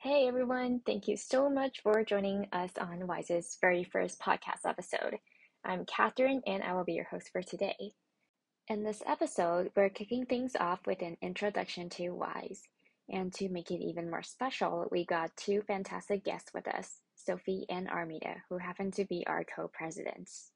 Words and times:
Hey 0.00 0.28
everyone, 0.28 0.80
thank 0.86 1.08
you 1.08 1.16
so 1.16 1.50
much 1.50 1.80
for 1.82 2.04
joining 2.04 2.46
us 2.52 2.70
on 2.80 3.08
WISE's 3.08 3.58
very 3.60 3.82
first 3.82 4.20
podcast 4.20 4.64
episode. 4.64 5.18
I'm 5.64 5.86
Catherine 5.86 6.40
and 6.46 6.62
I 6.62 6.74
will 6.74 6.84
be 6.84 6.92
your 6.92 7.08
host 7.10 7.30
for 7.32 7.42
today. 7.42 7.94
In 8.68 8.84
this 8.84 9.02
episode, 9.04 9.72
we're 9.74 9.88
kicking 9.88 10.24
things 10.24 10.54
off 10.54 10.78
with 10.86 11.02
an 11.02 11.16
introduction 11.20 11.88
to 11.90 12.10
WISE. 12.10 12.62
And 13.08 13.34
to 13.34 13.48
make 13.48 13.72
it 13.72 13.82
even 13.82 14.08
more 14.08 14.22
special, 14.22 14.86
we 14.92 15.04
got 15.04 15.36
two 15.36 15.62
fantastic 15.62 16.24
guests 16.24 16.52
with 16.54 16.68
us, 16.68 17.00
Sophie 17.16 17.66
and 17.68 17.88
Armita, 17.88 18.36
who 18.48 18.58
happen 18.58 18.92
to 18.92 19.04
be 19.04 19.26
our 19.26 19.42
co 19.42 19.66
presidents. 19.66 20.52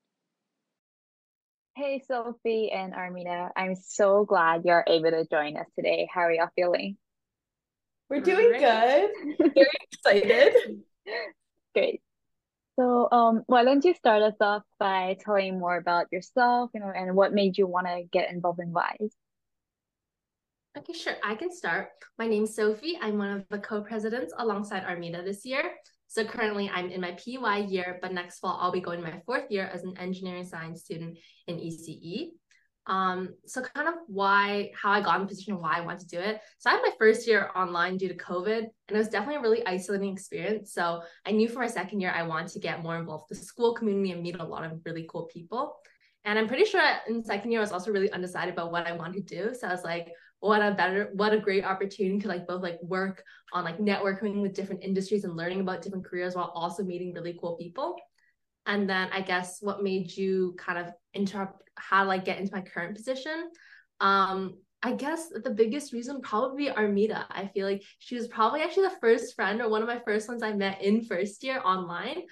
Hey, 1.75 2.01
Sophie 2.07 2.71
and 2.71 2.95
Armita. 2.95 3.51
I'm 3.57 3.75
so 3.75 4.25
glad 4.25 4.63
you're 4.65 4.85
able 4.87 5.11
to 5.11 5.27
join 5.29 5.57
us 5.57 5.67
today. 5.75 6.09
How 6.15 6.21
are 6.21 6.33
y'all 6.33 6.51
feeling? 6.55 6.97
We're 8.13 8.21
doing 8.21 8.53
good. 8.59 9.11
Very 9.55 9.67
excited. 9.91 10.53
Great. 11.75 12.03
So, 12.79 13.09
um, 13.11 13.43
why 13.47 13.65
don't 13.65 13.83
you 13.87 13.95
start 13.95 14.23
us 14.23 14.35
off 14.39 14.65
by 14.79 15.17
telling 15.25 15.59
more 15.59 15.79
about 15.79 16.09
yourself, 16.13 16.71
you 16.75 16.81
know, 16.81 16.93
and 16.95 17.17
what 17.17 17.33
made 17.33 17.57
you 17.57 17.67
want 17.67 17.87
to 17.87 18.03
get 18.13 18.31
involved 18.31 18.61
in 18.61 18.71
WISE? 18.71 19.17
Okay, 20.77 20.93
sure. 20.93 21.15
I 21.25 21.37
can 21.37 21.51
start. 21.51 21.89
My 22.19 22.27
name's 22.27 22.55
Sophie. 22.55 22.99
I'm 23.01 23.17
one 23.17 23.31
of 23.31 23.45
the 23.49 23.59
co-presidents 23.59 24.35
alongside 24.37 24.85
Armita 24.85 25.25
this 25.25 25.47
year. 25.47 25.73
So 26.09 26.23
currently 26.23 26.69
I'm 26.69 26.91
in 26.91 27.01
my 27.01 27.13
PY 27.13 27.61
year, 27.61 27.99
but 28.03 28.13
next 28.13 28.41
fall 28.41 28.59
I'll 28.61 28.73
be 28.73 28.83
going 28.83 29.01
my 29.01 29.23
fourth 29.25 29.51
year 29.51 29.71
as 29.73 29.85
an 29.85 29.97
engineering 29.99 30.45
science 30.45 30.83
student 30.83 31.17
in 31.47 31.57
ECE. 31.57 32.33
Um, 32.87 33.35
so 33.47 33.63
kind 33.63 33.89
of 33.89 33.95
why, 34.07 34.73
how 34.75 34.91
I 34.91 35.01
got 35.01 35.21
in 35.21 35.27
position, 35.27 35.61
why 35.61 35.77
I 35.77 35.81
wanted 35.83 36.01
to 36.09 36.17
do 36.17 36.19
it. 36.19 36.41
So 36.59 36.71
I 36.71 36.75
had 36.75 36.83
my 36.83 36.93
first 36.99 37.29
year 37.29 37.51
online 37.55 37.97
due 37.97 38.09
to 38.09 38.17
COVID, 38.17 38.59
and 38.59 38.71
it 38.89 38.97
was 38.97 39.09
definitely 39.09 39.37
a 39.37 39.41
really 39.41 39.67
isolating 39.67 40.13
experience. 40.13 40.73
So 40.73 41.03
I 41.25 41.31
knew 41.31 41.49
for 41.49 41.61
my 41.61 41.69
second 41.69 42.01
year 42.01 42.13
I 42.15 42.25
wanted 42.25 42.49
to 42.53 42.59
get 42.59 42.83
more 42.83 42.97
involved 42.97 43.27
with 43.29 43.39
the 43.39 43.45
school 43.45 43.75
community 43.75 44.11
and 44.11 44.23
meet 44.23 44.37
a 44.37 44.45
lot 44.45 44.65
of 44.65 44.81
really 44.85 45.07
cool 45.09 45.29
people. 45.33 45.77
And 46.25 46.39
I'm 46.39 46.49
pretty 46.49 46.65
sure 46.65 46.83
in 47.09 47.25
second 47.25 47.51
year 47.51 47.61
I 47.61 47.63
was 47.63 47.73
also 47.73 47.91
really 47.91 48.11
undecided 48.13 48.55
about 48.55 48.73
what 48.73 48.87
I 48.87 48.93
wanted 48.93 49.27
to 49.27 49.37
do. 49.37 49.55
So 49.55 49.69
I 49.69 49.73
was 49.73 49.85
like, 49.85 50.13
what 50.41 50.61
a 50.61 50.73
better, 50.73 51.11
what 51.15 51.33
a 51.33 51.39
great 51.39 51.65
opportunity 51.65 52.19
to 52.19 52.29
like 52.29 52.49
both 52.49 52.63
like 52.63 52.79
work 52.83 53.23
on 53.53 53.65
like 53.65 53.79
networking 53.79 54.43
with 54.43 54.55
different 54.55 54.83
industries 54.83 55.23
and 55.23 55.37
learning 55.37 55.61
about 55.61 55.83
different 55.83 56.05
careers 56.05 56.35
while 56.35 56.51
also 56.55 56.83
meeting 56.83 57.13
really 57.13 57.39
cool 57.41 57.57
people. 57.57 57.97
And 58.67 58.89
then 58.89 59.09
I 59.13 59.21
guess 59.21 59.59
what 59.61 59.83
made 59.83 60.17
you 60.17 60.55
kind 60.59 60.79
of 60.79 60.93
interrupt 61.15 61.63
how 61.77 62.05
like 62.05 62.25
get 62.25 62.39
into 62.39 62.55
my 62.55 62.61
current 62.61 62.97
position. 62.97 63.51
Um, 64.01 64.59
I 64.83 64.93
guess 64.93 65.29
the 65.29 65.51
biggest 65.51 65.93
reason 65.93 66.21
probably 66.21 66.67
Armita. 66.67 67.25
I 67.31 67.49
feel 67.55 67.67
like 67.67 67.83
she 67.99 68.17
was 68.17 68.27
probably 68.27 68.63
actually 68.63 68.89
the 68.89 68.97
first 69.01 69.35
friend 69.37 69.61
or 69.61 69.69
one 69.69 69.83
of 69.83 69.89
my 69.89 70.01
first 70.01 70.29
ones 70.29 70.43
I 70.43 70.53
met 70.53 70.83
in 70.83 71.05
first 71.05 71.45
year 71.45 71.61
online. 71.65 72.23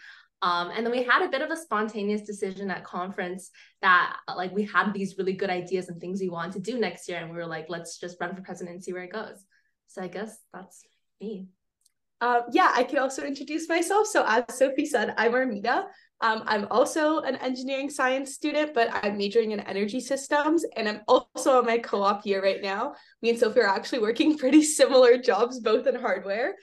Um, 0.43 0.71
and 0.75 0.85
then 0.85 0.91
we 0.91 1.03
had 1.03 1.23
a 1.23 1.29
bit 1.29 1.43
of 1.43 1.51
a 1.51 1.57
spontaneous 1.57 2.23
decision 2.23 2.71
at 2.71 2.83
conference 2.83 3.51
that 3.83 4.17
like 4.35 4.53
we 4.53 4.65
had 4.65 4.93
these 4.93 5.17
really 5.19 5.35
good 5.35 5.51
ideas 5.51 5.89
and 5.89 6.01
things 6.01 6.21
we 6.21 6.31
wanted 6.31 6.65
to 6.65 6.73
do 6.73 6.79
next 6.79 7.09
year. 7.09 7.19
And 7.19 7.31
we 7.31 7.37
were 7.37 7.47
like, 7.47 7.67
let's 7.69 7.99
just 7.99 8.17
run 8.21 8.35
for 8.35 8.43
president 8.43 8.77
and 8.77 8.85
see 8.85 8.93
where 8.93 9.05
it 9.05 9.13
goes. 9.13 9.45
So 9.89 10.03
I 10.03 10.09
guess 10.09 10.37
that's 10.53 10.83
me. 11.21 11.49
Um, 12.23 12.43
yeah, 12.53 12.73
I 12.75 12.85
can 12.85 12.99
also 12.99 13.23
introduce 13.23 13.69
myself. 13.69 14.07
So 14.07 14.25
as 14.27 14.45
Sophie 14.51 14.87
said, 14.87 15.15
I'm 15.17 15.33
Armita. 15.33 15.85
Um, 16.23 16.43
I'm 16.47 16.67
also 16.71 17.21
an 17.21 17.37
engineering 17.37 17.89
science 17.89 18.35
student, 18.35 18.75
but 18.75 18.91
I'm 18.93 19.17
majoring 19.17 19.53
in 19.53 19.61
energy 19.61 20.01
systems, 20.01 20.65
and 20.77 20.89
I'm 20.89 21.01
also 21.09 21.59
on 21.59 21.67
my 21.67 21.79
co-op 21.79 22.27
year 22.27 22.43
right 22.43 22.63
now. 22.63 22.95
Me 23.23 23.31
and 23.31 23.39
Sophie 23.39 23.61
are 23.61 23.67
actually 23.67 24.01
working 24.01 24.37
pretty 24.39 24.63
similar 24.63 25.17
jobs, 25.17 25.61
both 25.61 25.87
in 25.87 25.95
hardware. 25.95 26.57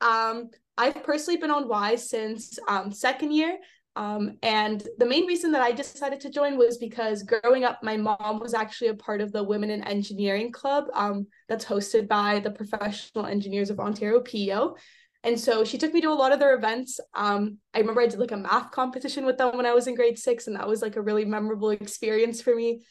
Um, 0.00 0.50
I've 0.78 1.02
personally 1.02 1.38
been 1.38 1.50
on 1.50 1.68
WISE 1.68 2.08
since 2.08 2.58
um, 2.68 2.92
second 2.92 3.32
year, 3.32 3.58
um, 3.94 4.38
and 4.42 4.86
the 4.98 5.06
main 5.06 5.26
reason 5.26 5.52
that 5.52 5.60
I 5.60 5.72
decided 5.72 6.20
to 6.20 6.30
join 6.30 6.56
was 6.56 6.78
because 6.78 7.24
growing 7.24 7.64
up, 7.64 7.82
my 7.82 7.96
mom 7.96 8.38
was 8.40 8.54
actually 8.54 8.88
a 8.88 8.94
part 8.94 9.20
of 9.20 9.32
the 9.32 9.42
Women 9.42 9.70
in 9.70 9.84
Engineering 9.84 10.50
Club 10.50 10.86
um, 10.94 11.26
that's 11.48 11.64
hosted 11.64 12.08
by 12.08 12.40
the 12.40 12.50
Professional 12.50 13.26
Engineers 13.26 13.68
of 13.68 13.80
Ontario, 13.80 14.20
PEO. 14.20 14.76
And 15.24 15.38
so 15.38 15.64
she 15.64 15.78
took 15.78 15.94
me 15.94 16.00
to 16.00 16.10
a 16.10 16.14
lot 16.14 16.32
of 16.32 16.40
their 16.40 16.54
events. 16.54 16.98
Um, 17.14 17.58
I 17.72 17.78
remember 17.78 18.00
I 18.00 18.08
did 18.08 18.18
like 18.18 18.32
a 18.32 18.36
math 18.36 18.72
competition 18.72 19.24
with 19.24 19.38
them 19.38 19.56
when 19.56 19.66
I 19.66 19.72
was 19.72 19.86
in 19.86 19.94
grade 19.94 20.18
six, 20.18 20.46
and 20.46 20.56
that 20.56 20.68
was 20.68 20.82
like 20.82 20.96
a 20.96 21.02
really 21.02 21.24
memorable 21.24 21.70
experience 21.70 22.42
for 22.42 22.54
me. 22.54 22.82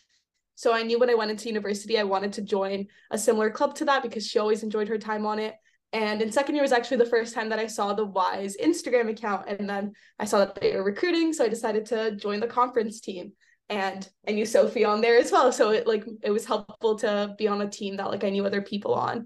So 0.56 0.74
I 0.74 0.84
knew 0.84 1.00
when 1.00 1.10
I 1.10 1.16
went 1.16 1.32
into 1.32 1.48
university, 1.48 1.98
I 1.98 2.04
wanted 2.04 2.34
to 2.34 2.42
join 2.42 2.88
a 3.10 3.18
similar 3.18 3.50
club 3.50 3.76
to 3.76 3.86
that 3.86 4.04
because 4.04 4.26
she 4.26 4.40
always 4.40 4.64
enjoyed 4.64 4.88
her 4.88 4.98
time 4.98 5.26
on 5.26 5.40
it. 5.40 5.56
And 5.94 6.22
in 6.22 6.32
second 6.32 6.56
year 6.56 6.62
was 6.62 6.72
actually 6.72 6.98
the 6.98 7.06
first 7.06 7.34
time 7.34 7.50
that 7.50 7.60
I 7.60 7.68
saw 7.68 7.94
the 7.94 8.06
Wise 8.06 8.56
Instagram 8.64 9.10
account. 9.10 9.50
And 9.50 9.70
then 9.70 9.94
I 10.20 10.26
saw 10.26 10.40
that 10.40 10.56
they 10.56 10.76
were 10.76 10.84
recruiting. 10.84 11.34
So 11.34 11.44
I 11.44 11.50
decided 11.50 11.86
to 11.88 12.16
join 12.16 12.40
the 12.40 12.48
conference 12.48 13.02
team. 13.02 13.34
And 13.70 14.08
I 14.28 14.32
knew 14.32 14.46
Sophie 14.46 14.86
on 14.86 15.02
there 15.02 15.18
as 15.18 15.32
well. 15.32 15.52
So 15.52 15.72
it 15.72 15.88
like 15.88 16.06
it 16.24 16.32
was 16.32 16.46
helpful 16.46 16.98
to 17.00 17.36
be 17.38 17.48
on 17.48 17.62
a 17.62 17.70
team 17.70 17.98
that 17.98 18.10
like 18.10 18.24
I 18.24 18.30
knew 18.30 18.46
other 18.46 18.62
people 18.62 18.94
on. 18.94 19.26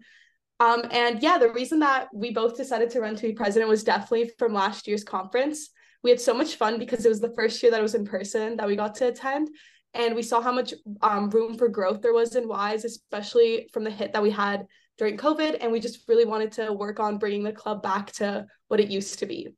Um, 0.60 0.84
and 0.92 1.22
yeah, 1.22 1.38
the 1.38 1.52
reason 1.52 1.80
that 1.80 2.08
we 2.14 2.32
both 2.32 2.56
decided 2.56 2.90
to 2.92 3.02
run 3.02 3.16
to 3.16 3.28
be 3.28 3.34
president 3.34 3.70
was 3.70 3.84
definitely 3.84 4.32
from 4.38 4.54
last 4.54 4.88
year's 4.88 5.04
conference. 5.04 5.70
We 6.02 6.10
had 6.10 6.22
so 6.22 6.34
much 6.34 6.56
fun 6.56 6.80
because 6.80 7.06
it 7.06 7.10
was 7.10 7.20
the 7.20 7.34
first 7.34 7.62
year 7.62 7.72
that 7.72 7.80
it 7.80 7.84
was 7.84 7.96
in 7.96 8.06
person 8.06 8.56
that 8.58 8.68
we 8.68 8.76
got 8.76 8.96
to 8.96 9.08
attend. 9.08 9.50
And 9.94 10.16
we 10.16 10.22
saw 10.22 10.42
how 10.42 10.52
much 10.52 10.74
um, 11.02 11.30
room 11.30 11.58
for 11.58 11.68
growth 11.68 12.02
there 12.02 12.14
was 12.14 12.36
in 12.36 12.48
WISE, 12.48 12.86
especially 12.86 13.70
from 13.74 13.84
the 13.84 13.92
hit 13.92 14.14
that 14.14 14.24
we 14.24 14.30
had 14.30 14.66
during 14.98 15.18
COVID. 15.18 15.58
And 15.60 15.72
we 15.72 15.80
just 15.80 16.08
really 16.08 16.26
wanted 16.26 16.52
to 16.54 16.74
work 16.74 17.00
on 17.00 17.18
bringing 17.18 17.44
the 17.44 17.52
club 17.52 17.82
back 17.82 18.12
to 18.14 18.46
what 18.68 18.80
it 18.80 18.92
used 18.92 19.20
to 19.20 19.26
be. 19.26 19.56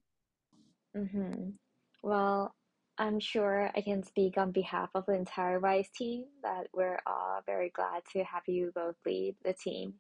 Mm-hmm. 0.96 1.50
Well, 2.02 2.56
I'm 2.98 3.20
sure 3.20 3.70
I 3.76 3.82
can 3.82 4.04
speak 4.04 4.38
on 4.38 4.52
behalf 4.52 4.90
of 4.96 5.06
the 5.06 5.14
entire 5.14 5.60
WISE 5.60 5.90
team 5.96 6.26
that 6.44 6.68
we're 6.74 7.00
all 7.06 7.42
very 7.46 7.70
glad 7.70 8.04
to 8.14 8.24
have 8.24 8.44
you 8.48 8.72
both 8.74 8.96
lead 9.06 9.36
the 9.44 9.54
team 9.54 9.96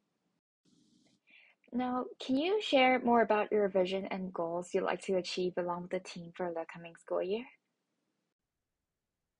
now, 1.73 2.05
can 2.19 2.37
you 2.37 2.61
share 2.61 2.99
more 2.99 3.21
about 3.21 3.51
your 3.51 3.67
vision 3.67 4.05
and 4.05 4.33
goals 4.33 4.73
you'd 4.73 4.83
like 4.83 5.01
to 5.03 5.17
achieve 5.17 5.53
along 5.57 5.83
with 5.83 5.91
the 5.91 5.99
team 5.99 6.31
for 6.35 6.51
the 6.53 6.65
coming 6.73 6.95
school 6.95 7.21
year? 7.21 7.45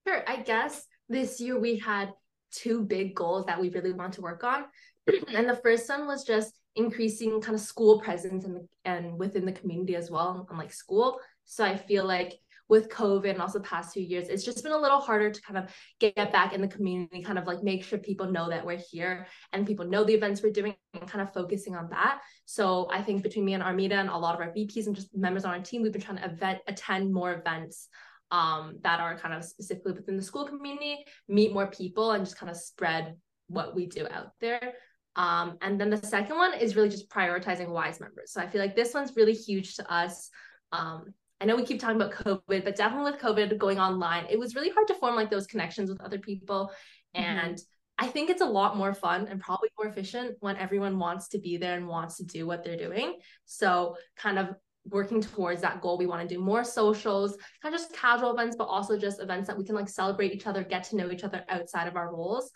Sure. 0.08 0.24
I 0.28 0.38
guess 0.38 0.86
this 1.10 1.40
year 1.40 1.60
we 1.60 1.78
had 1.78 2.14
two 2.52 2.84
big 2.84 3.16
goals 3.16 3.46
that 3.46 3.60
we 3.60 3.70
really 3.70 3.94
want 3.94 4.14
to 4.14 4.22
work 4.22 4.44
on. 4.44 4.66
and 5.34 5.50
the 5.50 5.60
first 5.64 5.90
one 5.90 6.08
was 6.08 6.24
just 6.24 6.54
increasing 6.76 7.42
kind 7.42 7.56
of 7.56 7.62
school 7.62 8.00
presence 8.00 8.46
and 8.46 8.68
and 8.86 9.18
within 9.18 9.46
the 9.46 9.52
community 9.52 9.96
as 9.96 10.12
well, 10.12 10.48
unlike 10.50 10.72
school. 10.72 11.20
So 11.46 11.64
I 11.64 11.76
feel 11.76 12.06
like 12.06 12.34
with 12.70 12.90
COVID 12.90 13.30
and 13.30 13.42
also 13.42 13.60
past 13.60 13.94
few 13.94 14.04
years, 14.04 14.28
it's 14.28 14.44
just 14.44 14.64
been 14.64 14.74
a 14.74 14.78
little 14.78 15.00
harder 15.00 15.32
to 15.32 15.42
kind 15.42 15.58
of 15.58 15.74
get 16.00 16.32
back 16.32 16.54
in 16.54 16.62
the 16.62 16.68
community, 16.68 17.22
kind 17.22 17.38
of 17.38 17.48
like 17.48 17.64
make 17.64 17.84
sure 17.84 17.98
people 17.98 18.30
know 18.30 18.50
that 18.50 18.66
we're 18.66 18.82
here 18.92 19.28
and 19.54 19.66
people 19.66 19.86
know 19.86 20.04
the 20.04 20.14
events 20.14 20.42
we're 20.42 20.52
doing 20.52 20.76
and 20.94 21.10
kind 21.10 21.22
of 21.22 21.34
focusing 21.34 21.76
on 21.76 21.90
that. 21.90 22.22
So 22.46 22.88
I 22.92 23.02
think 23.02 23.24
between 23.24 23.46
me 23.46 23.54
and 23.54 23.64
Armita 23.64 23.94
and 23.94 24.10
a 24.10 24.18
lot 24.18 24.36
of 24.36 24.42
our 24.42 24.54
VPs 24.54 24.88
and 24.88 24.96
just 24.96 25.16
members 25.16 25.46
on 25.46 25.54
our 25.54 25.62
team, 25.62 25.82
we've 25.82 25.94
been 25.94 26.02
trying 26.02 26.18
to 26.18 26.26
event, 26.26 26.60
attend 26.68 27.14
more 27.14 27.34
events 27.34 27.88
um, 28.32 28.78
that 28.84 29.00
are 29.00 29.18
kind 29.18 29.34
of 29.34 29.44
specifically 29.44 29.94
within 29.94 30.18
the 30.18 30.24
school 30.24 30.46
community, 30.46 31.06
meet 31.28 31.54
more 31.54 31.68
people 31.68 32.12
and 32.12 32.26
just 32.26 32.38
kind 32.38 32.50
of 32.50 32.58
spread 32.58 33.16
what 33.48 33.76
we 33.76 33.86
do 33.86 34.06
out 34.12 34.32
there. 34.42 34.74
Um, 35.16 35.58
and 35.62 35.82
then 35.82 35.90
the 35.90 35.98
second 35.98 36.38
one 36.38 36.54
is 36.54 36.76
really 36.76 36.90
just 36.90 37.10
prioritizing 37.10 37.70
wise 37.70 38.00
members. 38.00 38.32
So 38.32 38.42
I 38.42 38.48
feel 38.48 38.62
like 38.62 38.76
this 38.76 38.94
one's 38.94 39.16
really 39.16 39.34
huge 39.34 39.76
to 39.76 39.92
us. 39.92 40.30
Um, 40.72 41.14
I 41.40 41.46
know 41.46 41.56
we 41.56 41.66
keep 41.66 41.80
talking 41.80 42.02
about 42.02 42.12
COVID, 42.14 42.64
but 42.64 42.76
definitely 42.76 43.12
with 43.12 43.22
COVID 43.22 43.58
going 43.58 43.80
online, 43.80 44.26
it 44.30 44.40
was 44.40 44.56
really 44.56 44.70
hard 44.70 44.88
to 44.88 44.96
form 44.96 45.16
like 45.16 45.30
those 45.30 45.48
connections 45.48 45.90
with 45.90 46.02
other 46.02 46.20
people. 46.20 46.72
Mm-hmm. 47.16 47.26
And 47.26 47.56
mm-hmm. 47.56 48.06
I 48.06 48.08
think 48.08 48.30
it's 48.30 48.42
a 48.42 48.46
lot 48.46 48.78
more 48.78 48.94
fun 48.94 49.28
and 49.28 49.40
probably 49.40 49.70
more 49.78 49.88
efficient 49.88 50.38
when 50.40 50.56
everyone 50.58 51.00
wants 51.00 51.30
to 51.30 51.40
be 51.40 51.58
there 51.58 51.76
and 51.76 51.88
wants 51.88 52.18
to 52.18 52.24
do 52.24 52.46
what 52.46 52.64
they're 52.64 52.78
doing. 52.78 53.18
So, 53.46 53.98
kind 54.16 54.38
of 54.38 54.56
working 54.90 55.20
towards 55.22 55.62
that 55.62 55.82
goal, 55.82 55.98
we 55.98 56.06
want 56.06 56.28
to 56.28 56.34
do 56.34 56.40
more 56.40 56.64
socials, 56.64 57.36
kind 57.62 57.74
of 57.74 57.82
just 57.82 57.94
casual 57.94 58.34
events, 58.34 58.56
but 58.56 58.66
also 58.66 58.98
just 58.98 59.22
events 59.22 59.48
that 59.48 59.58
we 59.58 59.66
can 59.66 59.76
like 59.76 59.90
celebrate 59.90 60.34
each 60.34 60.48
other, 60.48 60.64
get 60.64 60.84
to 60.86 60.96
know 60.96 61.12
each 61.12 61.24
other 61.24 61.44
outside 61.50 61.88
of 61.88 61.96
our 61.96 62.14
roles. 62.14 62.52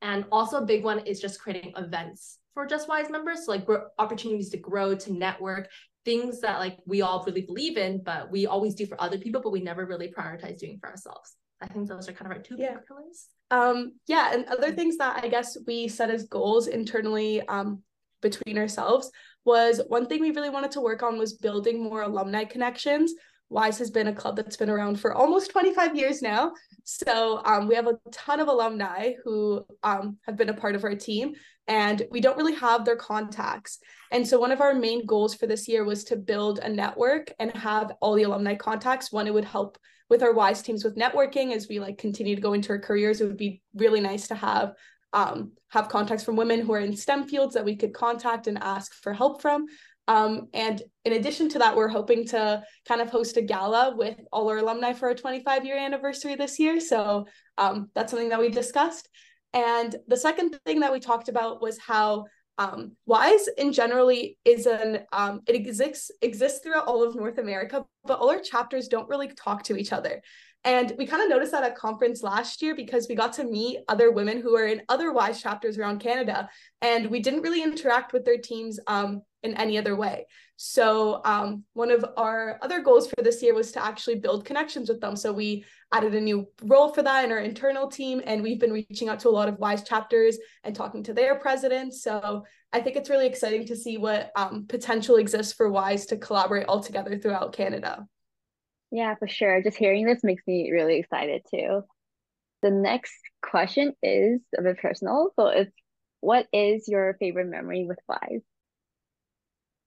And 0.00 0.24
also, 0.30 0.58
a 0.58 0.66
big 0.66 0.84
one 0.84 1.00
is 1.00 1.20
just 1.20 1.40
creating 1.40 1.72
events 1.76 2.38
for 2.52 2.66
Just 2.66 2.88
Wise 2.88 3.10
members. 3.10 3.46
So, 3.46 3.52
like, 3.52 3.66
opportunities 3.98 4.50
to 4.50 4.58
grow, 4.58 4.94
to 4.94 5.12
network, 5.12 5.68
things 6.04 6.40
that 6.40 6.58
like 6.58 6.78
we 6.86 7.02
all 7.02 7.24
really 7.26 7.42
believe 7.42 7.76
in, 7.76 8.02
but 8.02 8.30
we 8.30 8.46
always 8.46 8.74
do 8.74 8.86
for 8.86 9.00
other 9.00 9.18
people, 9.18 9.40
but 9.40 9.52
we 9.52 9.60
never 9.60 9.86
really 9.86 10.12
prioritize 10.16 10.58
doing 10.58 10.78
for 10.80 10.90
ourselves. 10.90 11.36
I 11.60 11.66
think 11.68 11.88
those 11.88 12.08
are 12.08 12.12
kind 12.12 12.30
of 12.30 12.36
our 12.36 12.42
two 12.42 12.56
yeah. 12.58 12.76
pillars. 12.86 13.28
Um, 13.50 13.94
yeah, 14.06 14.32
and 14.32 14.44
other 14.46 14.72
things 14.72 14.96
that 14.98 15.22
I 15.22 15.28
guess 15.28 15.56
we 15.66 15.88
set 15.88 16.10
as 16.10 16.24
goals 16.24 16.66
internally 16.66 17.46
um, 17.48 17.82
between 18.20 18.58
ourselves 18.58 19.10
was 19.44 19.80
one 19.88 20.06
thing 20.06 20.20
we 20.20 20.30
really 20.30 20.50
wanted 20.50 20.72
to 20.72 20.80
work 20.80 21.02
on 21.02 21.18
was 21.18 21.34
building 21.34 21.82
more 21.82 22.02
alumni 22.02 22.44
connections 22.44 23.12
WISE 23.54 23.78
has 23.78 23.90
been 23.90 24.08
a 24.08 24.12
club 24.12 24.34
that's 24.34 24.56
been 24.56 24.68
around 24.68 24.98
for 24.98 25.14
almost 25.14 25.52
25 25.52 25.94
years 25.94 26.20
now. 26.20 26.52
So 26.82 27.40
um, 27.44 27.68
we 27.68 27.76
have 27.76 27.86
a 27.86 27.96
ton 28.10 28.40
of 28.40 28.48
alumni 28.48 29.12
who 29.22 29.64
um, 29.84 30.18
have 30.26 30.36
been 30.36 30.48
a 30.48 30.54
part 30.54 30.74
of 30.74 30.82
our 30.82 30.96
team, 30.96 31.34
and 31.68 32.02
we 32.10 32.20
don't 32.20 32.36
really 32.36 32.56
have 32.56 32.84
their 32.84 32.96
contacts. 32.96 33.78
And 34.10 34.26
so 34.26 34.40
one 34.40 34.50
of 34.50 34.60
our 34.60 34.74
main 34.74 35.06
goals 35.06 35.36
for 35.36 35.46
this 35.46 35.68
year 35.68 35.84
was 35.84 36.02
to 36.04 36.16
build 36.16 36.58
a 36.58 36.68
network 36.68 37.32
and 37.38 37.56
have 37.56 37.92
all 38.00 38.14
the 38.14 38.24
alumni 38.24 38.56
contacts. 38.56 39.12
One, 39.12 39.28
it 39.28 39.34
would 39.34 39.44
help 39.44 39.78
with 40.10 40.24
our 40.24 40.34
WISE 40.34 40.60
teams 40.60 40.82
with 40.82 40.96
networking 40.96 41.54
as 41.54 41.68
we 41.68 41.78
like 41.78 41.96
continue 41.96 42.34
to 42.34 42.42
go 42.42 42.54
into 42.54 42.70
our 42.70 42.80
careers. 42.80 43.20
It 43.20 43.26
would 43.26 43.36
be 43.36 43.62
really 43.72 44.00
nice 44.00 44.26
to 44.28 44.34
have 44.34 44.74
um, 45.12 45.52
have 45.68 45.88
contacts 45.88 46.24
from 46.24 46.34
women 46.34 46.60
who 46.60 46.72
are 46.72 46.80
in 46.80 46.96
STEM 46.96 47.28
fields 47.28 47.54
that 47.54 47.64
we 47.64 47.76
could 47.76 47.94
contact 47.94 48.48
and 48.48 48.58
ask 48.58 48.92
for 48.94 49.12
help 49.12 49.40
from. 49.40 49.66
Um, 50.06 50.48
and 50.52 50.82
in 51.04 51.14
addition 51.14 51.48
to 51.50 51.58
that, 51.60 51.76
we're 51.76 51.88
hoping 51.88 52.26
to 52.28 52.62
kind 52.86 53.00
of 53.00 53.10
host 53.10 53.36
a 53.36 53.42
gala 53.42 53.94
with 53.96 54.18
all 54.32 54.48
our 54.50 54.58
alumni 54.58 54.92
for 54.92 55.08
our 55.08 55.14
25 55.14 55.64
year 55.64 55.78
anniversary 55.78 56.34
this 56.34 56.58
year. 56.58 56.80
So 56.80 57.26
um, 57.56 57.90
that's 57.94 58.10
something 58.10 58.28
that 58.28 58.40
we 58.40 58.50
discussed. 58.50 59.08
And 59.52 59.94
the 60.08 60.16
second 60.16 60.58
thing 60.66 60.80
that 60.80 60.92
we 60.92 61.00
talked 61.00 61.28
about 61.28 61.62
was 61.62 61.78
how 61.78 62.26
um, 62.58 62.92
WISE 63.06 63.48
in 63.58 63.72
generally 63.72 64.38
is 64.44 64.66
an 64.66 65.00
um, 65.12 65.40
it 65.46 65.56
exists 65.56 66.10
exists 66.22 66.60
throughout 66.60 66.86
all 66.86 67.02
of 67.02 67.16
North 67.16 67.38
America, 67.38 67.84
but 68.04 68.18
all 68.18 68.30
our 68.30 68.40
chapters 68.40 68.88
don't 68.88 69.08
really 69.08 69.28
talk 69.28 69.64
to 69.64 69.76
each 69.76 69.92
other. 69.92 70.22
And 70.64 70.94
we 70.96 71.06
kind 71.06 71.22
of 71.22 71.28
noticed 71.28 71.52
that 71.52 71.62
at 71.62 71.76
conference 71.76 72.22
last 72.22 72.62
year 72.62 72.74
because 72.74 73.06
we 73.06 73.14
got 73.14 73.34
to 73.34 73.44
meet 73.44 73.80
other 73.86 74.10
women 74.10 74.40
who 74.40 74.56
are 74.56 74.66
in 74.66 74.80
other 74.88 75.12
WISE 75.12 75.42
chapters 75.42 75.76
around 75.76 76.00
Canada, 76.00 76.48
and 76.80 77.10
we 77.10 77.20
didn't 77.20 77.42
really 77.42 77.62
interact 77.62 78.14
with 78.14 78.24
their 78.24 78.38
teams 78.38 78.80
um, 78.86 79.20
in 79.42 79.54
any 79.54 79.76
other 79.76 79.94
way. 79.94 80.26
So 80.56 81.20
um, 81.24 81.64
one 81.74 81.90
of 81.90 82.04
our 82.16 82.58
other 82.62 82.80
goals 82.80 83.08
for 83.08 83.22
this 83.22 83.42
year 83.42 83.54
was 83.54 83.72
to 83.72 83.84
actually 83.84 84.20
build 84.20 84.46
connections 84.46 84.88
with 84.88 85.00
them. 85.00 85.16
So 85.16 85.32
we 85.32 85.66
added 85.92 86.14
a 86.14 86.20
new 86.20 86.48
role 86.62 86.94
for 86.94 87.02
that 87.02 87.24
in 87.24 87.32
our 87.32 87.40
internal 87.40 87.88
team, 87.88 88.22
and 88.24 88.42
we've 88.42 88.60
been 88.60 88.72
reaching 88.72 89.10
out 89.10 89.20
to 89.20 89.28
a 89.28 89.30
lot 89.30 89.50
of 89.50 89.58
WISE 89.58 89.82
chapters 89.82 90.38
and 90.62 90.74
talking 90.74 91.02
to 91.04 91.12
their 91.12 91.34
presidents. 91.34 92.02
So 92.02 92.44
I 92.72 92.80
think 92.80 92.96
it's 92.96 93.10
really 93.10 93.26
exciting 93.26 93.66
to 93.66 93.76
see 93.76 93.98
what 93.98 94.30
um, 94.34 94.64
potential 94.66 95.16
exists 95.16 95.52
for 95.52 95.68
WISE 95.70 96.06
to 96.06 96.16
collaborate 96.16 96.66
all 96.66 96.80
together 96.80 97.18
throughout 97.18 97.52
Canada. 97.52 98.06
Yeah, 98.94 99.16
for 99.16 99.26
sure. 99.26 99.60
Just 99.60 99.76
hearing 99.76 100.06
this 100.06 100.22
makes 100.22 100.44
me 100.46 100.70
really 100.70 101.00
excited 101.00 101.42
too. 101.50 101.82
The 102.62 102.70
next 102.70 103.12
question 103.42 103.92
is 104.04 104.40
a 104.56 104.62
bit 104.62 104.78
personal. 104.78 105.32
So 105.34 105.48
it's 105.48 105.72
what 106.20 106.46
is 106.52 106.86
your 106.86 107.16
favorite 107.18 107.48
memory 107.48 107.86
with 107.88 107.98
WISE? 108.08 108.42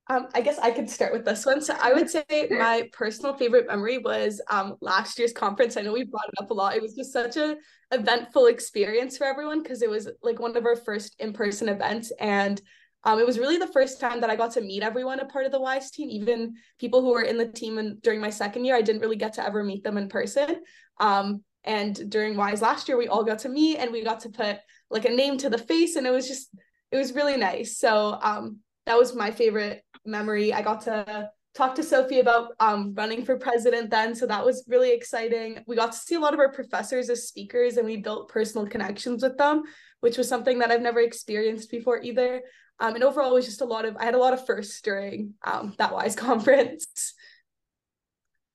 Um, 0.10 0.28
I 0.36 0.42
guess 0.42 0.60
I 0.60 0.72
could 0.72 0.90
start 0.90 1.14
with 1.14 1.24
this 1.24 1.46
one. 1.46 1.62
So 1.62 1.74
I 1.82 1.94
would 1.94 2.10
say 2.10 2.26
my 2.50 2.90
personal 2.92 3.34
favorite 3.34 3.68
memory 3.68 3.98
was 3.98 4.42
um, 4.50 4.76
last 4.82 5.18
year's 5.18 5.32
conference. 5.32 5.78
I 5.78 5.84
know 5.84 5.94
we 5.94 6.04
brought 6.04 6.28
it 6.28 6.44
up 6.44 6.52
a 6.52 6.54
lot. 6.54 6.76
It 6.76 6.82
was 6.82 6.94
just 6.94 7.14
such 7.14 7.38
a 7.38 7.56
eventful 7.92 8.48
experience 8.48 9.18
for 9.18 9.24
everyone 9.24 9.64
because 9.64 9.82
it 9.82 9.90
was 9.90 10.10
like 10.22 10.38
one 10.38 10.58
of 10.58 10.66
our 10.66 10.76
first 10.76 11.16
in-person 11.20 11.70
events 11.70 12.12
and 12.20 12.62
um, 13.04 13.20
it 13.20 13.26
was 13.26 13.40
really 13.40 13.58
the 13.58 13.68
first 13.68 14.02
time 14.02 14.22
that 14.22 14.30
I 14.30 14.36
got 14.36 14.52
to 14.54 14.62
meet 14.62 14.84
everyone 14.84 15.20
a 15.20 15.26
part 15.26 15.46
of 15.46 15.52
the 15.52 15.62
WISE 15.62 15.92
team, 15.92 16.10
even 16.10 16.56
people 16.80 17.02
who 17.02 17.12
were 17.12 17.22
in 17.22 17.38
the 17.38 17.48
team 17.48 17.78
and 17.78 18.02
during 18.02 18.20
my 18.20 18.30
second 18.30 18.66
year, 18.66 18.76
I 18.76 18.82
didn't 18.82 19.02
really 19.02 19.16
get 19.16 19.34
to 19.34 19.46
ever 19.46 19.64
meet 19.64 19.84
them 19.84 19.98
in 19.98 20.10
person. 20.10 20.62
Um, 21.00 21.44
and 21.64 22.10
during 22.10 22.36
WISE 22.36 22.62
last 22.62 22.88
year, 22.88 22.98
we 22.98 23.08
all 23.08 23.24
got 23.24 23.40
to 23.40 23.50
meet 23.50 23.78
and 23.78 23.92
we 23.92 24.04
got 24.04 24.22
to 24.22 24.30
put 24.30 24.60
like 24.90 25.06
a 25.06 25.10
name 25.10 25.38
to 25.38 25.50
the 25.50 25.58
face 25.58 25.96
and 25.96 26.08
it 26.08 26.12
was 26.12 26.28
just, 26.28 26.50
it 26.92 26.98
was 26.98 27.14
really 27.14 27.38
nice. 27.38 27.78
So 27.78 28.18
um, 28.22 28.60
that 28.86 28.98
was 28.98 29.14
my 29.14 29.32
favorite 29.32 29.84
memory. 30.06 30.54
I 30.54 30.62
got 30.62 30.82
to 30.82 31.30
talk 31.56 31.76
to 31.76 31.84
Sophie 31.84 32.20
about 32.20 32.52
um, 32.60 32.94
running 32.96 33.26
for 33.26 33.38
president 33.38 33.90
then. 33.90 34.16
So 34.16 34.28
that 34.28 34.46
was 34.46 34.64
really 34.68 34.92
exciting. 34.92 35.64
We 35.66 35.76
got 35.76 35.92
to 35.92 35.98
see 35.98 36.16
a 36.16 36.20
lot 36.20 36.34
of 36.34 36.40
our 36.40 36.52
professors 36.52 37.10
as 37.10 37.28
speakers 37.28 37.78
and 37.78 37.86
we 37.86 37.98
built 37.98 38.30
personal 38.30 38.68
connections 38.68 39.24
with 39.24 39.38
them, 39.38 39.64
which 40.00 40.18
was 40.18 40.30
something 40.30 40.60
that 40.60 40.72
I've 40.72 40.82
never 40.82 41.00
experienced 41.00 41.72
before 41.72 42.02
either. 42.02 42.42
Um, 42.80 42.96
and 42.96 43.04
overall, 43.04 43.32
it 43.32 43.36
was 43.36 43.46
just 43.46 43.62
a 43.62 43.66
lot 43.66 43.86
of, 43.86 43.98
I 43.98 44.06
had 44.06 44.16
a 44.16 44.20
lot 44.20 44.34
of 44.34 44.46
firsts 44.46 44.82
during 44.82 45.34
um, 45.44 45.74
that 45.78 45.94
WISE 45.94 46.16
conference. 46.28 47.14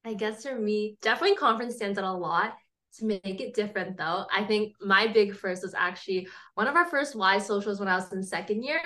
I 0.04 0.14
guess 0.14 0.44
for 0.44 0.58
me, 0.58 0.96
definitely 1.00 1.36
conference 1.36 1.76
stands 1.76 1.98
out 1.98 2.04
a 2.04 2.12
lot. 2.12 2.54
To 2.98 3.06
make 3.06 3.40
it 3.40 3.54
different 3.54 3.96
though, 3.96 4.26
I 4.30 4.44
think 4.44 4.74
my 4.78 5.06
big 5.06 5.34
first 5.34 5.62
was 5.62 5.72
actually 5.72 6.28
one 6.56 6.66
of 6.66 6.76
our 6.76 6.84
first 6.84 7.16
WISE 7.16 7.46
socials 7.46 7.80
when 7.80 7.88
I 7.88 7.94
was 7.94 8.12
in 8.12 8.22
second 8.22 8.64
year. 8.64 8.82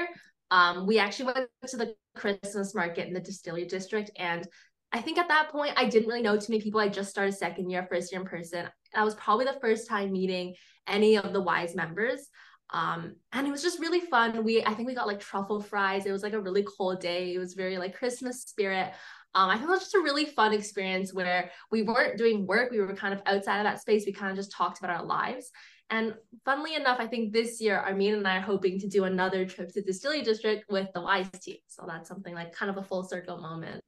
Um, 0.53 0.87
we 0.87 1.01
actually 1.01 1.33
went 1.33 1.49
to 1.67 1.77
the 1.77 1.97
Christmas 2.15 2.73
market 2.73 3.09
in 3.09 3.13
the 3.13 3.21
distillery 3.21 3.65
district. 3.65 4.13
And 4.17 4.47
I 4.93 5.01
think 5.01 5.19
at 5.19 5.27
that 5.27 5.49
point, 5.49 5.73
I 5.77 5.89
didn't 5.89 6.07
really 6.09 6.23
know 6.23 6.37
too 6.37 6.53
many 6.53 6.63
people. 6.63 6.81
I 6.81 6.89
just 6.89 7.11
started 7.11 7.33
second 7.33 7.69
year, 7.69 7.87
first 7.91 8.13
year 8.13 8.21
in 8.21 8.27
person. 8.29 8.69
That 8.95 9.05
was 9.05 9.17
probably 9.17 9.47
the 9.47 9.59
first 9.61 9.89
time 9.89 10.13
meeting 10.13 10.55
any 10.87 11.17
of 11.17 11.33
the 11.33 11.41
WISE 11.41 11.75
members. 11.75 12.29
Um, 12.71 13.17
and 13.33 13.47
it 13.47 13.51
was 13.51 13.63
just 13.63 13.79
really 13.79 14.01
fun. 14.01 14.45
We 14.45 14.65
I 14.65 14.75
think 14.75 14.89
we 14.89 14.95
got 14.95 15.07
like 15.07 15.21
truffle 15.21 15.61
fries. 15.61 16.07
It 16.07 16.13
was 16.13 16.23
like 16.23 16.33
a 16.33 16.41
really 16.41 16.65
cold 16.65 17.01
day. 17.01 17.35
It 17.35 17.39
was 17.39 17.55
very 17.55 17.79
like 17.79 17.97
Christmas 17.97 18.43
spirit. 18.43 18.93
Um, 19.35 19.51
I 19.51 19.55
think 19.57 19.69
it 19.69 19.73
was 19.73 19.81
just 19.81 19.95
a 19.95 20.01
really 20.01 20.25
fun 20.25 20.53
experience 20.53 21.13
where 21.13 21.51
we 21.71 21.83
weren't 21.83 22.17
doing 22.17 22.47
work. 22.47 22.71
We 22.71 22.81
were 22.81 22.95
kind 22.95 23.13
of 23.13 23.21
outside 23.27 23.59
of 23.59 23.65
that 23.65 23.81
space. 23.81 24.05
We 24.07 24.13
kind 24.13 24.31
of 24.31 24.37
just 24.37 24.51
talked 24.51 24.79
about 24.79 24.91
our 24.91 25.05
lives. 25.05 25.51
And 25.91 26.15
funnily 26.45 26.75
enough, 26.75 26.99
I 26.99 27.07
think 27.07 27.33
this 27.33 27.61
year 27.61 27.77
Armin 27.77 28.15
and 28.15 28.27
I 28.27 28.39
are 28.39 28.41
hoping 28.41 28.81
to 28.81 28.89
do 28.89 29.05
another 29.05 29.47
trip 29.47 29.69
to 29.69 29.75
the 29.75 29.83
Distillery 29.83 30.23
District 30.23 30.65
with 30.69 30.89
the 30.95 31.03
WISE 31.03 31.31
team. 31.41 31.59
So 31.69 31.85
that's 31.87 32.09
something 32.09 32.35
like 32.35 32.53
kind 32.53 32.71
of 32.71 32.79
a 32.79 32.83
full 32.83 33.05
circle 33.05 33.39
moment. 33.39 33.85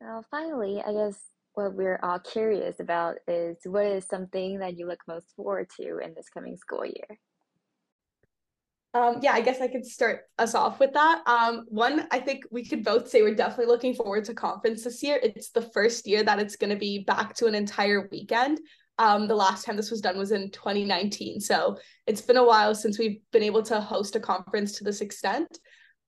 Now, 0.00 0.22
finally, 0.30 0.80
I 0.80 0.92
guess 0.92 1.22
what 1.54 1.74
we're 1.74 2.00
all 2.02 2.18
curious 2.18 2.80
about 2.80 3.16
is 3.26 3.56
what 3.64 3.86
is 3.86 4.06
something 4.06 4.58
that 4.60 4.76
you 4.76 4.86
look 4.86 5.00
most 5.08 5.26
forward 5.36 5.68
to 5.78 5.98
in 5.98 6.14
this 6.14 6.28
coming 6.28 6.56
school 6.56 6.84
year? 6.84 7.18
Um, 8.92 9.18
yeah, 9.22 9.32
I 9.32 9.40
guess 9.40 9.60
I 9.60 9.68
could 9.68 9.86
start 9.86 10.22
us 10.38 10.54
off 10.54 10.80
with 10.80 10.92
that. 10.94 11.22
Um, 11.26 11.64
one, 11.68 12.08
I 12.10 12.18
think 12.18 12.44
we 12.50 12.64
could 12.64 12.84
both 12.84 13.08
say 13.08 13.22
we're 13.22 13.36
definitely 13.36 13.66
looking 13.66 13.94
forward 13.94 14.24
to 14.24 14.34
conference 14.34 14.82
this 14.82 15.00
year. 15.02 15.20
It's 15.22 15.50
the 15.50 15.62
first 15.62 16.08
year 16.08 16.24
that 16.24 16.40
it's 16.40 16.56
going 16.56 16.70
to 16.70 16.76
be 16.76 17.04
back 17.04 17.34
to 17.36 17.46
an 17.46 17.54
entire 17.54 18.08
weekend. 18.10 18.58
Um, 18.98 19.28
the 19.28 19.36
last 19.36 19.64
time 19.64 19.76
this 19.76 19.92
was 19.92 20.00
done 20.00 20.18
was 20.18 20.32
in 20.32 20.50
2019. 20.50 21.40
So 21.40 21.78
it's 22.06 22.20
been 22.20 22.36
a 22.36 22.44
while 22.44 22.74
since 22.74 22.98
we've 22.98 23.20
been 23.32 23.44
able 23.44 23.62
to 23.62 23.80
host 23.80 24.16
a 24.16 24.20
conference 24.20 24.76
to 24.78 24.84
this 24.84 25.00
extent. 25.00 25.58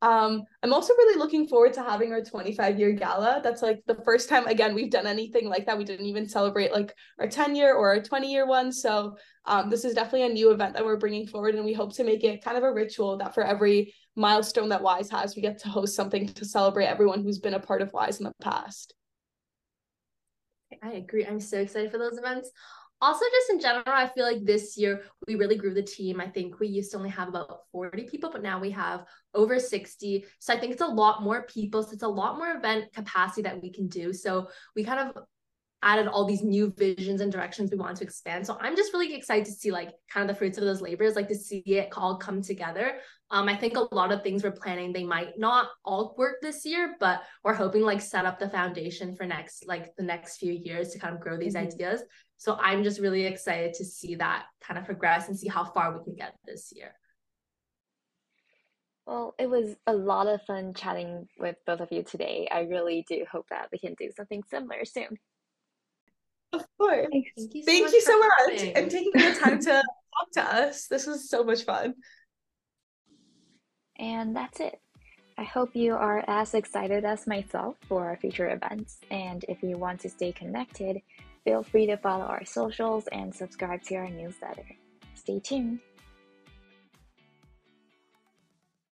Um, 0.03 0.43
I'm 0.65 0.73
also 0.73 0.93
really 0.95 1.17
looking 1.17 1.47
forward 1.47 1.73
to 1.75 1.83
having 1.83 2.13
our 2.13 2.23
25 2.23 2.79
year 2.79 2.91
gala. 2.91 3.41
That's 3.43 3.63
like 3.63 3.83
the 3.87 4.03
first 4.05 4.29
time 4.29 4.49
again 4.49 4.75
we've 4.75 4.91
done 4.91 5.07
anything 5.07 5.49
like 5.49 5.65
that. 5.67 5.79
We 5.79 5.85
didn't 5.85 6.07
even 6.07 6.29
celebrate 6.29 6.73
like 6.73 6.93
our 7.21 7.29
10 7.29 7.55
year 7.55 7.75
or 7.75 7.91
our 7.91 8.03
20 8.03 8.31
year 8.31 8.45
one. 8.45 8.73
So 8.73 9.17
um, 9.47 9.71
this 9.71 9.85
is 9.85 9.95
definitely 9.95 10.25
a 10.25 10.35
new 10.35 10.51
event 10.51 10.75
that 10.75 10.85
we're 10.85 10.97
bringing 10.97 11.27
forward, 11.27 11.55
and 11.55 11.65
we 11.65 11.73
hope 11.73 11.95
to 11.95 12.05
make 12.05 12.25
it 12.25 12.45
kind 12.45 12.57
of 12.57 12.65
a 12.65 12.73
ritual 12.73 13.17
that 13.19 13.35
for 13.35 13.45
every 13.45 13.95
milestone 14.15 14.69
that 14.69 14.83
WISE 14.83 15.11
has, 15.11 15.35
we 15.35 15.43
get 15.43 15.59
to 15.61 15.69
host 15.69 15.95
something 15.97 16.27
to 16.29 16.45
celebrate 16.45 16.87
everyone 16.87 17.23
who's 17.23 17.39
been 17.39 17.55
a 17.55 17.61
part 17.61 17.83
of 17.83 17.93
WISE 17.93 18.19
in 18.19 18.25
the 18.25 18.33
past. 18.41 18.95
I 20.83 20.93
agree. 20.93 21.27
I'm 21.27 21.41
so 21.41 21.59
excited 21.59 21.91
for 21.91 21.99
those 21.99 22.19
events 22.19 22.51
also 23.03 23.25
just 23.33 23.51
in 23.51 23.61
general 23.61 23.83
i 23.87 24.07
feel 24.07 24.25
like 24.25 24.45
this 24.45 24.79
year 24.79 25.03
we 25.27 25.35
really 25.35 25.57
grew 25.57 25.75
the 25.75 25.83
team 25.83 26.21
i 26.21 26.27
think 26.27 26.59
we 26.61 26.69
used 26.69 26.91
to 26.93 26.97
only 26.97 27.11
have 27.11 27.29
about 27.29 27.59
40 27.73 28.05
people 28.05 28.31
but 28.31 28.43
now 28.43 28.59
we 28.59 28.71
have 28.71 29.05
over 29.35 29.59
60 29.59 30.25
so 30.39 30.55
i 30.55 30.59
think 30.59 30.73
it's 30.73 30.83
a 30.83 30.87
lot 30.87 31.23
more 31.23 31.43
people 31.43 31.83
so 31.83 31.93
it's 31.93 32.03
a 32.03 32.09
lot 32.09 32.39
more 32.39 32.53
event 32.53 32.93
capacity 32.95 33.43
that 33.43 33.61
we 33.61 33.71
can 33.71 33.89
do 33.89 34.13
so 34.13 34.49
we 34.75 34.85
kind 34.85 35.01
of 35.01 35.25
added 35.83 36.07
all 36.07 36.25
these 36.25 36.43
new 36.43 36.73
visions 36.79 37.21
and 37.21 37.33
directions 37.33 37.71
we 37.71 37.77
want 37.77 37.97
to 37.97 38.05
expand. 38.05 38.47
So 38.47 38.57
I'm 38.61 38.77
just 38.77 38.93
really 38.93 39.15
excited 39.15 39.47
to 39.47 39.53
see 39.53 39.73
like 39.73 39.91
kind 40.09 40.29
of 40.29 40.35
the 40.35 40.39
fruits 40.39 40.57
of 40.57 40.65
those 40.65 40.81
labors, 40.81 41.17
like 41.17 41.29
to 41.29 41.35
see 41.35 41.63
it 41.67 41.89
all 41.97 42.17
come 42.17 42.41
together. 42.41 42.99
Um, 43.31 43.49
I 43.49 43.57
think 43.57 43.77
a 43.77 43.93
lot 43.95 44.13
of 44.13 44.23
things 44.23 44.45
we're 44.45 44.53
planning, 44.53 44.93
they 44.93 45.05
might 45.05 45.39
not 45.39 45.69
all 45.85 46.15
work 46.17 46.37
this 46.41 46.65
year, 46.65 46.95
but 47.01 47.23
we're 47.43 47.55
hoping 47.55 47.83
like 47.83 48.01
set 48.01 48.27
up 48.27 48.39
the 48.39 48.49
foundation 48.49 49.17
for 49.17 49.27
next, 49.27 49.67
like 49.67 49.95
the 49.97 50.05
next 50.05 50.37
few 50.37 50.53
years 50.53 50.91
to 50.91 50.99
kind 50.99 51.15
of 51.15 51.21
grow 51.21 51.37
these 51.37 51.55
mm-hmm. 51.55 51.67
ideas. 51.67 52.03
So 52.43 52.59
I'm 52.61 52.83
just 52.83 52.99
really 52.99 53.25
excited 53.25 53.73
to 53.75 53.85
see 53.85 54.17
that 54.17 54.47
kind 54.61 54.77
of 54.77 54.85
progress 54.85 55.29
and 55.29 55.39
see 55.39 55.47
how 55.47 55.65
far 55.65 55.97
we 55.97 56.03
can 56.03 56.17
get 56.17 56.35
this 56.45 56.73
year. 56.75 56.93
Well, 59.07 59.37
it 59.39 59.49
was 59.49 59.77
a 59.87 59.93
lot 59.93 60.27
of 60.27 60.43
fun 60.43 60.75
chatting 60.75 61.29
with 61.39 61.55
both 61.69 61.79
of 61.79 61.93
you 61.93 62.03
today. 62.03 62.49
I 62.51 62.63
really 62.63 63.05
do 63.09 63.25
hope 63.31 63.47
that 63.51 63.69
we 63.71 63.79
can 63.79 63.95
do 63.95 64.11
something 64.17 64.43
similar 64.51 64.85
soon. 64.85 65.21
Of 66.53 66.65
course. 66.81 67.07
Thank 67.13 67.55
you 67.55 67.63
so 67.63 67.67
Thank 67.67 67.85
much, 67.85 67.93
you 67.93 68.01
so 68.01 68.19
much 68.19 68.63
and 68.75 68.91
taking 68.91 69.13
the 69.15 69.39
time 69.41 69.61
to 69.61 69.71
talk 69.75 70.33
to 70.33 70.43
us. 70.43 70.89
This 70.89 71.07
was 71.07 71.31
so 71.31 71.45
much 71.45 71.63
fun. 71.63 71.95
And 74.01 74.35
that's 74.35 74.59
it. 74.59 74.81
I 75.39 75.45
hope 75.45 75.77
you 75.77 75.95
are 75.95 76.25
as 76.27 76.55
excited 76.55 77.05
as 77.05 77.29
myself 77.29 77.77
for 77.89 78.05
our 78.05 78.17
future 78.17 78.51
events. 78.51 78.99
And 79.13 79.45
if 79.49 79.63
you 79.63 79.79
want 79.79 80.01
to 80.01 80.11
stay 80.11 80.33
connected, 80.33 81.01
feel 81.45 81.63
free 81.63 81.87
to 81.87 81.97
follow 81.97 82.25
our 82.25 82.45
socials 82.45 83.09
and 83.13 83.35
subscribe 83.35 83.83
to 83.85 83.97
our 83.97 84.09
newsletter. 84.09 84.67
Stay 85.15 85.41
tuned. 85.41 85.81